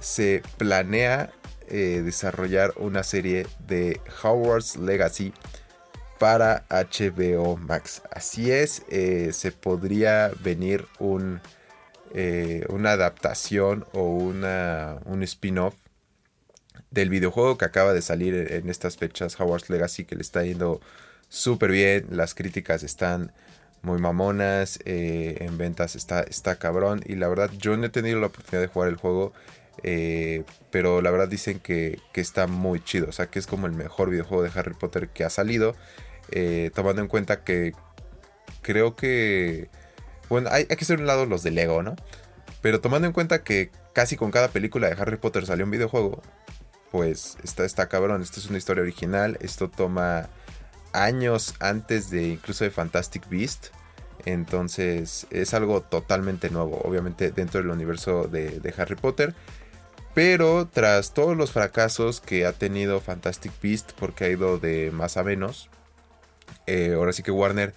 se 0.00 0.42
planea 0.56 1.30
desarrollar 1.68 2.72
una 2.78 3.04
serie 3.04 3.46
de 3.68 4.00
Hogwarts 4.24 4.76
Legacy 4.76 5.32
para 6.18 6.64
HBO 6.68 7.56
Max. 7.56 8.02
Así 8.10 8.50
es, 8.50 8.82
se 8.88 9.52
podría 9.52 10.32
venir 10.42 10.88
un, 10.98 11.40
una 12.68 12.90
adaptación 12.90 13.86
o 13.92 14.02
una, 14.02 14.98
un 15.04 15.22
spin-off 15.22 15.76
del 16.90 17.08
videojuego 17.08 17.56
que 17.58 17.64
acaba 17.64 17.92
de 17.92 18.02
salir 18.02 18.34
en 18.34 18.68
estas 18.68 18.96
fechas, 18.96 19.38
Hogwarts 19.40 19.70
Legacy, 19.70 20.04
que 20.04 20.16
le 20.16 20.22
está 20.22 20.44
yendo 20.44 20.80
súper 21.28 21.70
bien. 21.70 22.06
Las 22.10 22.34
críticas 22.34 22.82
están 22.82 23.32
muy 23.82 23.98
mamonas. 23.98 24.80
Eh, 24.84 25.38
en 25.40 25.56
ventas 25.58 25.96
está, 25.96 26.20
está 26.22 26.56
cabrón. 26.56 27.02
Y 27.06 27.16
la 27.16 27.28
verdad, 27.28 27.50
yo 27.58 27.76
no 27.76 27.86
he 27.86 27.90
tenido 27.90 28.20
la 28.20 28.26
oportunidad 28.26 28.62
de 28.62 28.68
jugar 28.68 28.88
el 28.88 28.96
juego. 28.96 29.32
Eh, 29.82 30.44
pero 30.70 31.00
la 31.00 31.10
verdad 31.10 31.28
dicen 31.28 31.60
que, 31.60 31.98
está 32.14 32.46
muy 32.46 32.82
chido. 32.82 33.08
O 33.08 33.12
sea, 33.12 33.26
que 33.26 33.38
es 33.38 33.46
como 33.46 33.66
el 33.66 33.72
mejor 33.72 34.10
videojuego 34.10 34.42
de 34.42 34.50
Harry 34.54 34.74
Potter 34.74 35.08
que 35.08 35.24
ha 35.24 35.30
salido. 35.30 35.76
Eh, 36.32 36.70
tomando 36.74 37.02
en 37.02 37.08
cuenta 37.08 37.44
que 37.44 37.72
creo 38.62 38.96
que... 38.96 39.68
Bueno, 40.28 40.48
hay, 40.52 40.66
hay 40.70 40.76
que 40.76 40.84
ser 40.84 41.00
un 41.00 41.06
lado 41.06 41.26
los 41.26 41.42
de 41.42 41.50
Lego, 41.50 41.82
¿no? 41.82 41.96
Pero 42.62 42.80
tomando 42.80 43.06
en 43.06 43.12
cuenta 43.12 43.42
que 43.42 43.70
casi 43.92 44.16
con 44.16 44.30
cada 44.30 44.48
película 44.48 44.88
de 44.88 45.00
Harry 45.00 45.16
Potter 45.16 45.46
salió 45.46 45.64
un 45.64 45.70
videojuego, 45.70 46.22
pues 46.90 47.38
está, 47.42 47.64
está 47.64 47.88
cabrón. 47.88 48.22
Esto 48.22 48.40
es 48.40 48.46
una 48.46 48.58
historia 48.58 48.82
original. 48.82 49.38
Esto 49.40 49.68
toma 49.68 50.28
años 50.92 51.54
antes 51.60 52.10
de 52.10 52.28
incluso 52.28 52.64
de 52.64 52.70
Fantastic 52.70 53.28
Beast. 53.28 53.68
Entonces 54.24 55.26
es 55.30 55.54
algo 55.54 55.80
totalmente 55.82 56.50
nuevo, 56.50 56.80
obviamente 56.84 57.30
dentro 57.30 57.60
del 57.60 57.70
universo 57.70 58.24
de, 58.24 58.74
Harry 58.76 58.96
Potter. 58.96 59.34
Pero 60.14 60.66
tras 60.66 61.14
todos 61.14 61.36
los 61.36 61.52
fracasos 61.52 62.20
que 62.20 62.44
ha 62.44 62.52
tenido 62.52 63.00
Fantastic 63.00 63.52
Beast, 63.62 63.92
porque 63.98 64.24
ha 64.24 64.28
ido 64.28 64.58
de 64.58 64.90
más 64.90 65.16
a 65.16 65.22
menos, 65.22 65.70
eh, 66.66 66.94
ahora 66.96 67.12
sí 67.12 67.22
que 67.22 67.30
Warner 67.30 67.74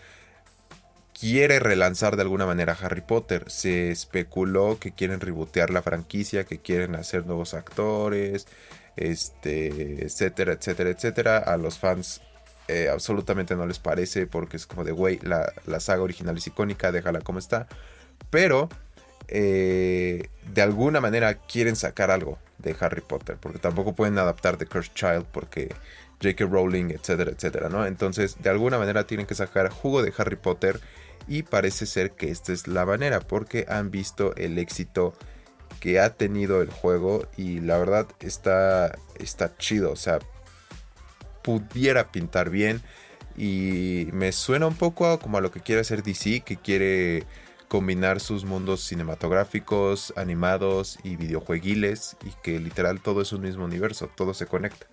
quiere 1.14 1.60
relanzar 1.60 2.16
de 2.16 2.24
alguna 2.24 2.46
manera 2.48 2.76
Harry 2.82 3.02
Potter. 3.02 3.46
Se 3.50 3.92
especuló 3.92 4.80
que 4.80 4.92
quieren 4.92 5.20
rebotear 5.20 5.70
la 5.70 5.84
franquicia, 5.84 6.44
que 6.44 6.60
quieren 6.60 6.96
hacer 6.96 7.26
nuevos 7.28 7.54
actores, 7.54 8.48
este, 8.96 10.06
etcétera, 10.06 10.54
etcétera, 10.54 10.90
etcétera. 10.90 11.38
A 11.38 11.58
los 11.58 11.80
fans 11.80 12.22
eh, 12.68 12.90
absolutamente 12.90 13.56
no 13.56 13.66
les 13.66 13.80
parece 13.80 14.28
porque 14.28 14.58
es 14.58 14.66
como 14.66 14.84
de, 14.84 14.92
güey, 14.92 15.20
la, 15.22 15.52
saga 15.80 16.02
original 16.02 16.38
es 16.38 16.48
icónica, 16.48 16.92
déjala 16.92 17.22
como 17.22 17.40
está. 17.40 17.68
Pero 18.30 18.70
eh, 19.28 20.30
de 20.54 20.62
alguna 20.62 21.02
manera 21.02 21.36
quieren 21.36 21.76
sacar 21.76 22.12
algo 22.12 22.40
de 22.60 22.76
Harry 22.80 23.02
Potter, 23.02 23.38
porque 23.40 23.60
tampoco 23.60 23.94
pueden 23.94 24.18
adaptar 24.18 24.58
The 24.58 24.66
Cursed 24.66 24.94
Child 24.94 25.26
porque 25.32 25.70
J.K. 26.22 26.46
Rowling, 26.46 26.92
etcétera, 26.92 27.32
etcétera, 27.32 27.70
¿no? 27.70 27.86
Entonces, 27.86 28.42
de 28.42 28.50
alguna 28.50 28.78
manera 28.78 29.06
tienen 29.06 29.26
que 29.26 29.36
sacar 29.36 29.70
jugo 29.70 30.02
de 30.02 30.14
Harry 30.18 30.38
Potter 30.38 30.80
y 31.28 31.44
parece 31.44 31.86
ser 31.86 32.12
que 32.12 32.30
esta 32.30 32.54
es 32.54 32.68
la 32.68 32.86
manera 32.86 33.20
porque 33.20 33.66
han 33.68 33.92
visto 33.92 34.34
el 34.36 34.58
éxito 34.58 35.14
que 35.84 36.00
ha 36.00 36.12
tenido 36.12 36.62
el 36.62 36.70
juego 36.70 37.28
y 37.36 37.60
la 37.60 37.78
verdad 37.78 38.08
está, 38.22 38.98
está 39.16 39.58
chido, 39.58 39.92
o 39.92 39.98
sea, 39.98 40.20
pudiera 41.42 42.10
pintar 42.10 42.50
bien. 42.50 42.82
Y 43.36 44.08
me 44.14 44.32
suena 44.32 44.66
un 44.66 44.76
poco 44.76 45.20
como 45.20 45.40
a 45.40 45.42
lo 45.42 45.52
que 45.52 45.60
quiere 45.60 45.82
hacer 45.82 46.02
DC, 46.02 46.40
que 46.46 46.56
quiere 46.56 47.26
combinar 47.68 48.22
sus 48.22 48.46
mundos 48.46 48.82
cinematográficos, 48.82 50.14
animados 50.16 51.00
y 51.04 51.18
videojueguiles 51.18 52.16
y 52.24 52.32
que 52.42 52.62
literal 52.62 53.02
todo 53.02 53.22
es 53.22 53.34
un 53.34 53.42
mismo 53.42 53.66
universo, 53.66 54.10
todo 54.16 54.34
se 54.34 54.46
conecta. 54.46 54.88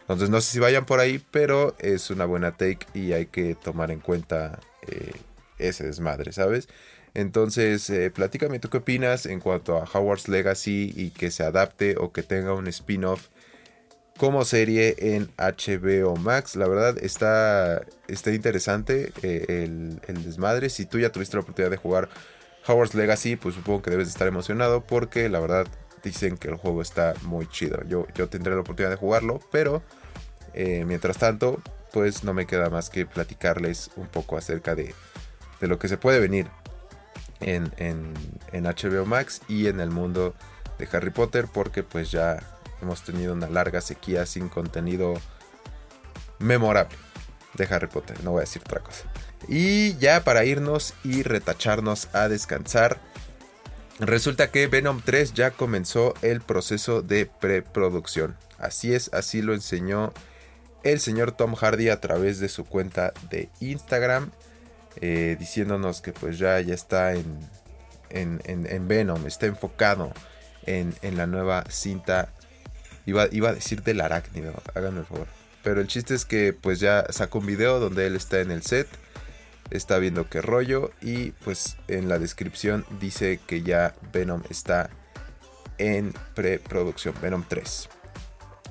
Entonces 0.00 0.30
no 0.30 0.40
sé 0.40 0.52
si 0.52 0.58
vayan 0.58 0.86
por 0.86 1.00
ahí, 1.00 1.22
pero 1.32 1.76
es 1.78 2.08
una 2.08 2.24
buena 2.24 2.52
take 2.52 2.86
y 2.94 3.12
hay 3.12 3.26
que 3.26 3.54
tomar 3.56 3.90
en 3.90 4.00
cuenta 4.00 4.58
eh, 4.88 5.12
ese 5.58 5.84
desmadre, 5.84 6.32
¿sabes? 6.32 6.70
Entonces, 7.14 7.88
eh, 7.90 8.10
platícame 8.10 8.58
tú 8.58 8.68
qué 8.68 8.78
opinas 8.78 9.26
en 9.26 9.38
cuanto 9.38 9.78
a 9.78 9.84
Howard's 9.84 10.28
Legacy 10.28 10.92
y 10.96 11.10
que 11.10 11.30
se 11.30 11.44
adapte 11.44 11.94
o 11.96 12.12
que 12.12 12.24
tenga 12.24 12.54
un 12.54 12.66
spin-off 12.66 13.28
como 14.18 14.44
serie 14.44 14.96
en 14.98 15.30
HBO 15.38 16.16
Max. 16.16 16.56
La 16.56 16.66
verdad 16.66 16.98
está, 17.00 17.82
está 18.08 18.32
interesante 18.32 19.12
eh, 19.22 19.44
el, 19.48 20.00
el, 20.08 20.24
desmadre. 20.24 20.70
Si 20.70 20.86
tú 20.86 20.98
ya 20.98 21.12
tuviste 21.12 21.36
la 21.36 21.42
oportunidad 21.42 21.70
de 21.70 21.76
jugar 21.76 22.08
Howard's 22.66 22.94
Legacy, 22.94 23.36
pues 23.36 23.54
supongo 23.54 23.82
que 23.82 23.90
debes 23.90 24.08
de 24.08 24.10
estar 24.10 24.26
emocionado 24.26 24.84
porque 24.84 25.28
la 25.28 25.38
verdad 25.38 25.68
dicen 26.02 26.36
que 26.36 26.48
el 26.48 26.56
juego 26.56 26.82
está 26.82 27.14
muy 27.22 27.48
chido. 27.48 27.82
Yo, 27.86 28.08
yo 28.16 28.28
tendré 28.28 28.54
la 28.54 28.60
oportunidad 28.62 28.90
de 28.90 28.96
jugarlo, 28.96 29.38
pero 29.52 29.82
eh, 30.52 30.84
mientras 30.84 31.18
tanto, 31.18 31.62
pues 31.92 32.24
no 32.24 32.34
me 32.34 32.46
queda 32.46 32.70
más 32.70 32.90
que 32.90 33.06
platicarles 33.06 33.92
un 33.94 34.08
poco 34.08 34.36
acerca 34.36 34.74
de, 34.74 34.94
de 35.60 35.68
lo 35.68 35.78
que 35.78 35.86
se 35.86 35.96
puede 35.96 36.18
venir 36.18 36.48
en, 37.40 38.14
HBO 38.52 39.06
Max 39.06 39.42
y 39.48 39.66
en 39.66 39.80
el 39.80 39.90
mundo 39.90 40.34
de 40.78 40.88
Harry 40.92 41.10
Potter 41.10 41.46
porque 41.52 41.82
pues 41.82 42.10
ya 42.10 42.38
hemos 42.82 43.02
tenido 43.02 43.32
una 43.32 43.48
larga 43.48 43.80
sequía 43.80 44.26
sin 44.26 44.48
contenido 44.48 45.14
memorable 46.38 46.96
de 47.54 47.64
Harry 47.70 47.86
Potter, 47.86 48.22
no 48.24 48.32
voy 48.32 48.38
a 48.38 48.42
decir 48.42 48.62
otra 48.64 48.80
cosa. 48.80 49.04
Y 49.48 49.96
ya 49.98 50.24
para 50.24 50.44
irnos 50.44 50.94
y 51.04 51.22
retacharnos 51.22 52.08
a 52.12 52.28
descansar, 52.28 52.98
resulta 54.00 54.50
que 54.50 54.66
Venom 54.66 55.00
3 55.04 55.34
ya 55.34 55.50
comenzó 55.52 56.14
el 56.22 56.40
proceso 56.40 57.02
de 57.02 57.26
preproducción. 57.26 58.36
Así 58.58 58.94
es, 58.94 59.12
así 59.12 59.42
lo 59.42 59.54
enseñó 59.54 60.12
el 60.82 61.00
señor 61.00 61.32
Tom 61.32 61.54
Hardy 61.54 61.88
a 61.88 62.00
través 62.00 62.40
de 62.40 62.48
su 62.48 62.64
cuenta 62.64 63.12
de 63.30 63.48
Instagram, 63.60 64.30
eh, 65.00 65.36
diciéndonos 65.38 66.00
que 66.00 66.12
pues 66.12 66.38
ya, 66.38 66.60
ya 66.60 66.74
está 66.74 67.14
en, 67.14 67.38
en, 68.10 68.88
Venom, 68.88 69.26
está 69.26 69.46
enfocado 69.46 70.12
en, 70.66 70.94
en 71.02 71.16
la 71.16 71.26
nueva 71.26 71.64
cinta 71.68 72.28
Iba, 73.06 73.22
a 73.22 73.52
decir 73.52 73.82
del 73.82 74.00
arácnido, 74.00 74.54
háganme 74.74 75.00
el 75.00 75.06
favor. 75.06 75.26
Pero 75.62 75.80
el 75.80 75.88
chiste 75.88 76.14
es 76.14 76.24
que 76.24 76.52
pues 76.52 76.80
ya 76.80 77.04
sacó 77.10 77.38
un 77.38 77.46
video 77.46 77.80
donde 77.80 78.06
él 78.06 78.16
está 78.16 78.40
en 78.40 78.50
el 78.50 78.62
set, 78.62 78.88
está 79.70 79.98
viendo 79.98 80.28
qué 80.28 80.40
rollo 80.40 80.90
y 81.00 81.32
pues 81.32 81.76
en 81.88 82.08
la 82.08 82.18
descripción 82.18 82.84
dice 83.00 83.40
que 83.46 83.62
ya 83.62 83.94
Venom 84.12 84.42
está 84.48 84.90
en 85.78 86.14
preproducción, 86.34 87.14
Venom 87.20 87.44
3. 87.46 87.88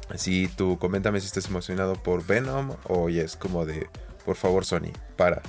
Así 0.10 0.50
tú 0.56 0.78
coméntame 0.80 1.20
si 1.20 1.28
estás 1.28 1.48
emocionado 1.48 1.94
por 2.02 2.26
Venom 2.26 2.76
o 2.86 3.10
es 3.10 3.36
como 3.36 3.66
de, 3.66 3.88
por 4.26 4.36
favor 4.36 4.66
Sony, 4.66 4.92
para, 5.16 5.42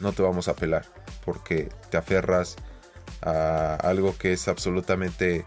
no 0.00 0.12
te 0.12 0.22
vamos 0.22 0.48
a 0.48 0.56
pelar 0.56 0.84
porque 1.24 1.68
te 1.90 1.96
aferras 1.96 2.56
a 3.22 3.74
algo 3.76 4.16
que 4.16 4.32
es 4.32 4.48
absolutamente 4.48 5.44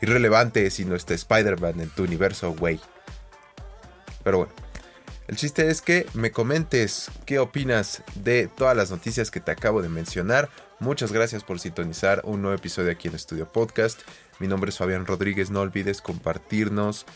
irrelevante 0.00 0.70
si 0.70 0.84
no 0.84 0.94
está 0.94 1.14
Spider-Man 1.14 1.80
en 1.80 1.90
tu 1.90 2.04
universo, 2.04 2.52
güey. 2.52 2.80
Pero 4.22 4.38
bueno, 4.38 4.52
el 5.28 5.36
chiste 5.36 5.68
es 5.68 5.82
que 5.82 6.06
me 6.14 6.30
comentes 6.30 7.10
qué 7.24 7.38
opinas 7.38 8.02
de 8.14 8.48
todas 8.48 8.76
las 8.76 8.90
noticias 8.90 9.30
que 9.30 9.40
te 9.40 9.50
acabo 9.50 9.82
de 9.82 9.88
mencionar. 9.88 10.48
Muchas 10.78 11.10
gracias 11.10 11.42
por 11.42 11.58
sintonizar 11.58 12.20
un 12.24 12.42
nuevo 12.42 12.56
episodio 12.56 12.92
aquí 12.92 13.08
en 13.08 13.14
Estudio 13.14 13.50
Podcast. 13.50 14.02
Mi 14.38 14.46
nombre 14.46 14.68
es 14.68 14.78
Fabián 14.78 15.06
Rodríguez. 15.06 15.50
No 15.50 15.60
olvides 15.60 16.00
compartirnos 16.00 17.06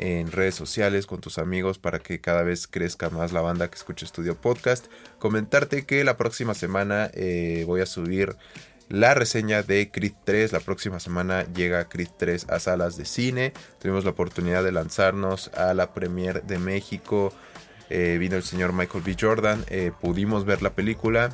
en 0.00 0.32
redes 0.32 0.54
sociales 0.54 1.06
con 1.06 1.20
tus 1.20 1.36
amigos 1.36 1.78
para 1.78 1.98
que 1.98 2.22
cada 2.22 2.42
vez 2.42 2.66
crezca 2.66 3.10
más 3.10 3.32
la 3.32 3.42
banda 3.42 3.68
que 3.68 3.76
escucha 3.76 4.06
Estudio 4.06 4.34
Podcast. 4.34 4.86
Comentarte 5.18 5.84
que 5.84 6.02
la 6.04 6.16
próxima 6.16 6.54
semana 6.54 7.10
eh, 7.12 7.64
voy 7.66 7.82
a 7.82 7.86
subir 7.86 8.34
la 8.88 9.12
reseña 9.12 9.62
de 9.62 9.90
Creed 9.90 10.14
3. 10.24 10.52
La 10.52 10.60
próxima 10.60 11.00
semana 11.00 11.44
llega 11.52 11.90
Creed 11.90 12.08
3 12.16 12.46
a 12.48 12.58
salas 12.60 12.96
de 12.96 13.04
cine. 13.04 13.52
Tuvimos 13.78 14.04
la 14.04 14.12
oportunidad 14.12 14.64
de 14.64 14.72
lanzarnos 14.72 15.48
a 15.48 15.74
la 15.74 15.92
Premier 15.92 16.44
de 16.44 16.58
México. 16.58 17.30
Eh, 17.90 18.16
vino 18.18 18.36
el 18.36 18.42
señor 18.42 18.72
Michael 18.72 19.04
B. 19.04 19.16
Jordan. 19.20 19.66
Eh, 19.68 19.92
pudimos 20.00 20.46
ver 20.46 20.62
la 20.62 20.70
película. 20.70 21.28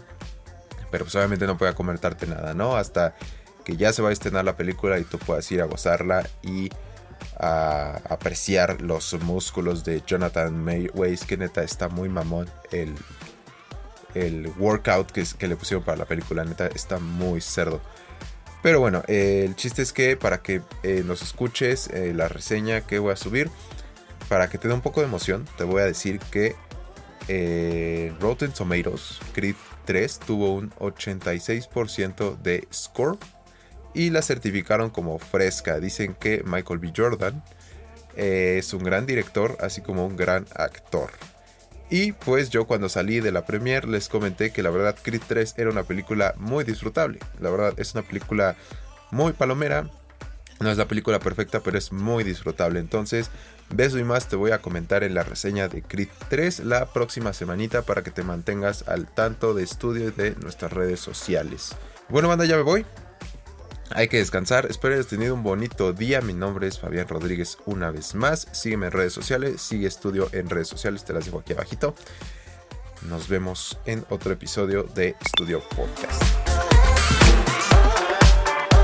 Pero 0.91 1.05
pues 1.05 1.15
obviamente 1.15 1.47
no 1.47 1.57
puedo 1.57 1.73
comentarte 1.77 2.27
nada, 2.27 2.53
¿no? 2.53 2.77
Hasta 2.77 3.15
que 3.65 3.77
ya 3.77 3.93
se 3.93 4.03
va 4.03 4.09
a 4.09 4.13
estrenar 4.13 4.45
la 4.45 4.57
película 4.57 4.99
y 4.99 5.05
tú 5.05 5.19
puedas 5.19 5.51
ir 5.53 5.63
a 5.63 5.67
gozarla 5.67 6.29
y 6.43 6.71
a 7.39 8.01
apreciar 8.09 8.81
los 8.81 9.15
músculos 9.21 9.85
de 9.85 10.03
Jonathan 10.07 10.57
Mayways, 10.65 11.25
que 11.25 11.37
neta 11.37 11.63
está 11.63 11.89
muy 11.89 12.09
mamón 12.09 12.49
el, 12.73 12.95
el 14.15 14.49
workout 14.59 15.11
que, 15.11 15.25
que, 15.39 15.49
le 15.49 15.57
pusieron 15.57 15.85
para 15.85 15.99
la 15.99 16.05
película, 16.07 16.45
neta, 16.45 16.67
está 16.69 16.99
muy 16.99 17.41
cerdo. 17.41 17.81
Pero 18.67 18.81
bueno, 18.81 19.05
eh, 19.07 19.45
el 19.47 19.55
chiste 19.55 19.83
es 19.83 19.93
que 19.93 20.17
para 20.17 20.43
que 20.43 20.61
eh, 20.83 21.03
nos 21.07 21.23
escuches 21.23 21.89
eh, 21.91 22.13
la 22.13 22.27
reseña 22.27 22.81
que 22.81 22.99
voy 22.99 23.13
a 23.13 23.17
subir, 23.17 23.49
para 24.29 24.49
que 24.49 24.59
te 24.59 24.67
dé 24.67 24.75
un 24.75 24.81
poco 24.81 25.01
de 25.01 25.07
emoción, 25.07 25.47
te 25.57 25.63
voy 25.63 25.83
a 25.83 25.85
decir 25.85 26.19
que 26.33 26.57
Rotten 28.21 28.53
Tomatoes 28.53 29.21
Creed 29.35 29.55
3 29.85 30.19
tuvo 30.19 30.55
un 30.55 30.71
86% 30.73 32.37
de 32.39 32.67
score 32.73 33.19
y 33.97 34.11
la 34.11 34.21
certificaron 34.21 34.91
como 34.91 35.19
fresca. 35.19 35.81
Dicen 35.81 36.15
que 36.15 36.43
Michael 36.45 36.79
B. 36.79 36.93
Jordan 36.95 37.43
es 38.15 38.75
un 38.75 38.85
gran 38.85 39.07
director, 39.07 39.57
así 39.61 39.81
como 39.81 40.07
un 40.07 40.17
gran 40.17 40.47
actor. 40.55 41.11
Y 41.89 42.13
pues 42.13 42.51
yo 42.51 42.67
cuando 42.67 42.91
salí 42.91 43.21
de 43.21 43.33
la 43.33 43.47
premier 43.47 43.89
les 43.89 44.11
comenté 44.11 44.53
que 44.53 44.63
la 44.63 44.71
verdad 44.71 44.97
Creed 45.03 45.23
3 45.27 45.55
era 45.57 45.71
una 45.71 45.85
película 45.85 46.35
muy 46.37 46.65
disfrutable. 46.65 47.21
La 47.41 47.49
verdad 47.49 47.73
es 47.79 47.95
una 47.95 48.03
película 48.03 48.55
muy 49.11 49.33
palomera. 49.33 49.89
No 50.61 50.71
es 50.71 50.77
la 50.77 50.89
película 50.89 51.19
perfecta, 51.19 51.61
pero 51.61 51.79
es 51.79 51.91
muy 51.91 52.23
disfrutable. 52.23 52.81
Entonces, 52.81 53.31
beso 53.71 53.99
y 53.99 54.05
más 54.05 54.29
te 54.29 54.37
voy 54.37 54.51
a 54.51 54.61
comentar 54.61 55.05
en 55.05 55.15
la 55.15 55.23
reseña 55.23 55.69
de 55.69 55.83
Creed 55.83 56.09
3 56.29 56.61
la 56.61 56.85
próxima 56.93 57.33
semanita 57.33 57.83
para 57.83 58.03
que 58.03 58.11
te 58.11 58.25
mantengas 58.25 58.87
al 58.89 59.07
tanto 59.07 59.55
de 59.55 59.63
estudio 59.63 60.11
de 60.11 60.35
nuestras 60.43 60.73
redes 60.73 61.01
sociales. 61.01 61.75
Bueno, 62.11 62.29
banda, 62.29 62.45
ya 62.45 62.57
me 62.57 62.63
voy. 62.63 62.85
Hay 63.91 64.09
que 64.09 64.19
descansar. 64.19 64.67
Espero 64.67 64.95
hayas 64.95 65.07
tenido 65.07 65.35
un 65.35 65.43
bonito 65.43 65.93
día. 65.93 66.21
Mi 66.21 66.35
nombre 66.35 66.67
es 66.67 66.79
Fabián 66.79 67.09
Rodríguez 67.09 67.59
una 67.67 67.91
vez 67.91 68.15
más. 68.15 68.49
Sígueme 68.53 68.87
en 68.87 68.93
redes 68.93 69.13
sociales. 69.13 69.61
Sigue 69.61 69.87
estudio 69.87 70.29
en 70.33 70.51
redes 70.51 70.69
sociales. 70.69 71.05
Te 71.05 71.13
las 71.13 71.25
dejo 71.25 71.39
aquí 71.41 71.53
abajito. 71.53 71.95
Nos 73.03 73.29
vemos 73.29 73.79
en 73.87 74.05
otro 74.11 74.33
episodio 74.33 74.83
de 74.83 75.15
Estudio 75.21 75.63
Podcast. 75.69 76.46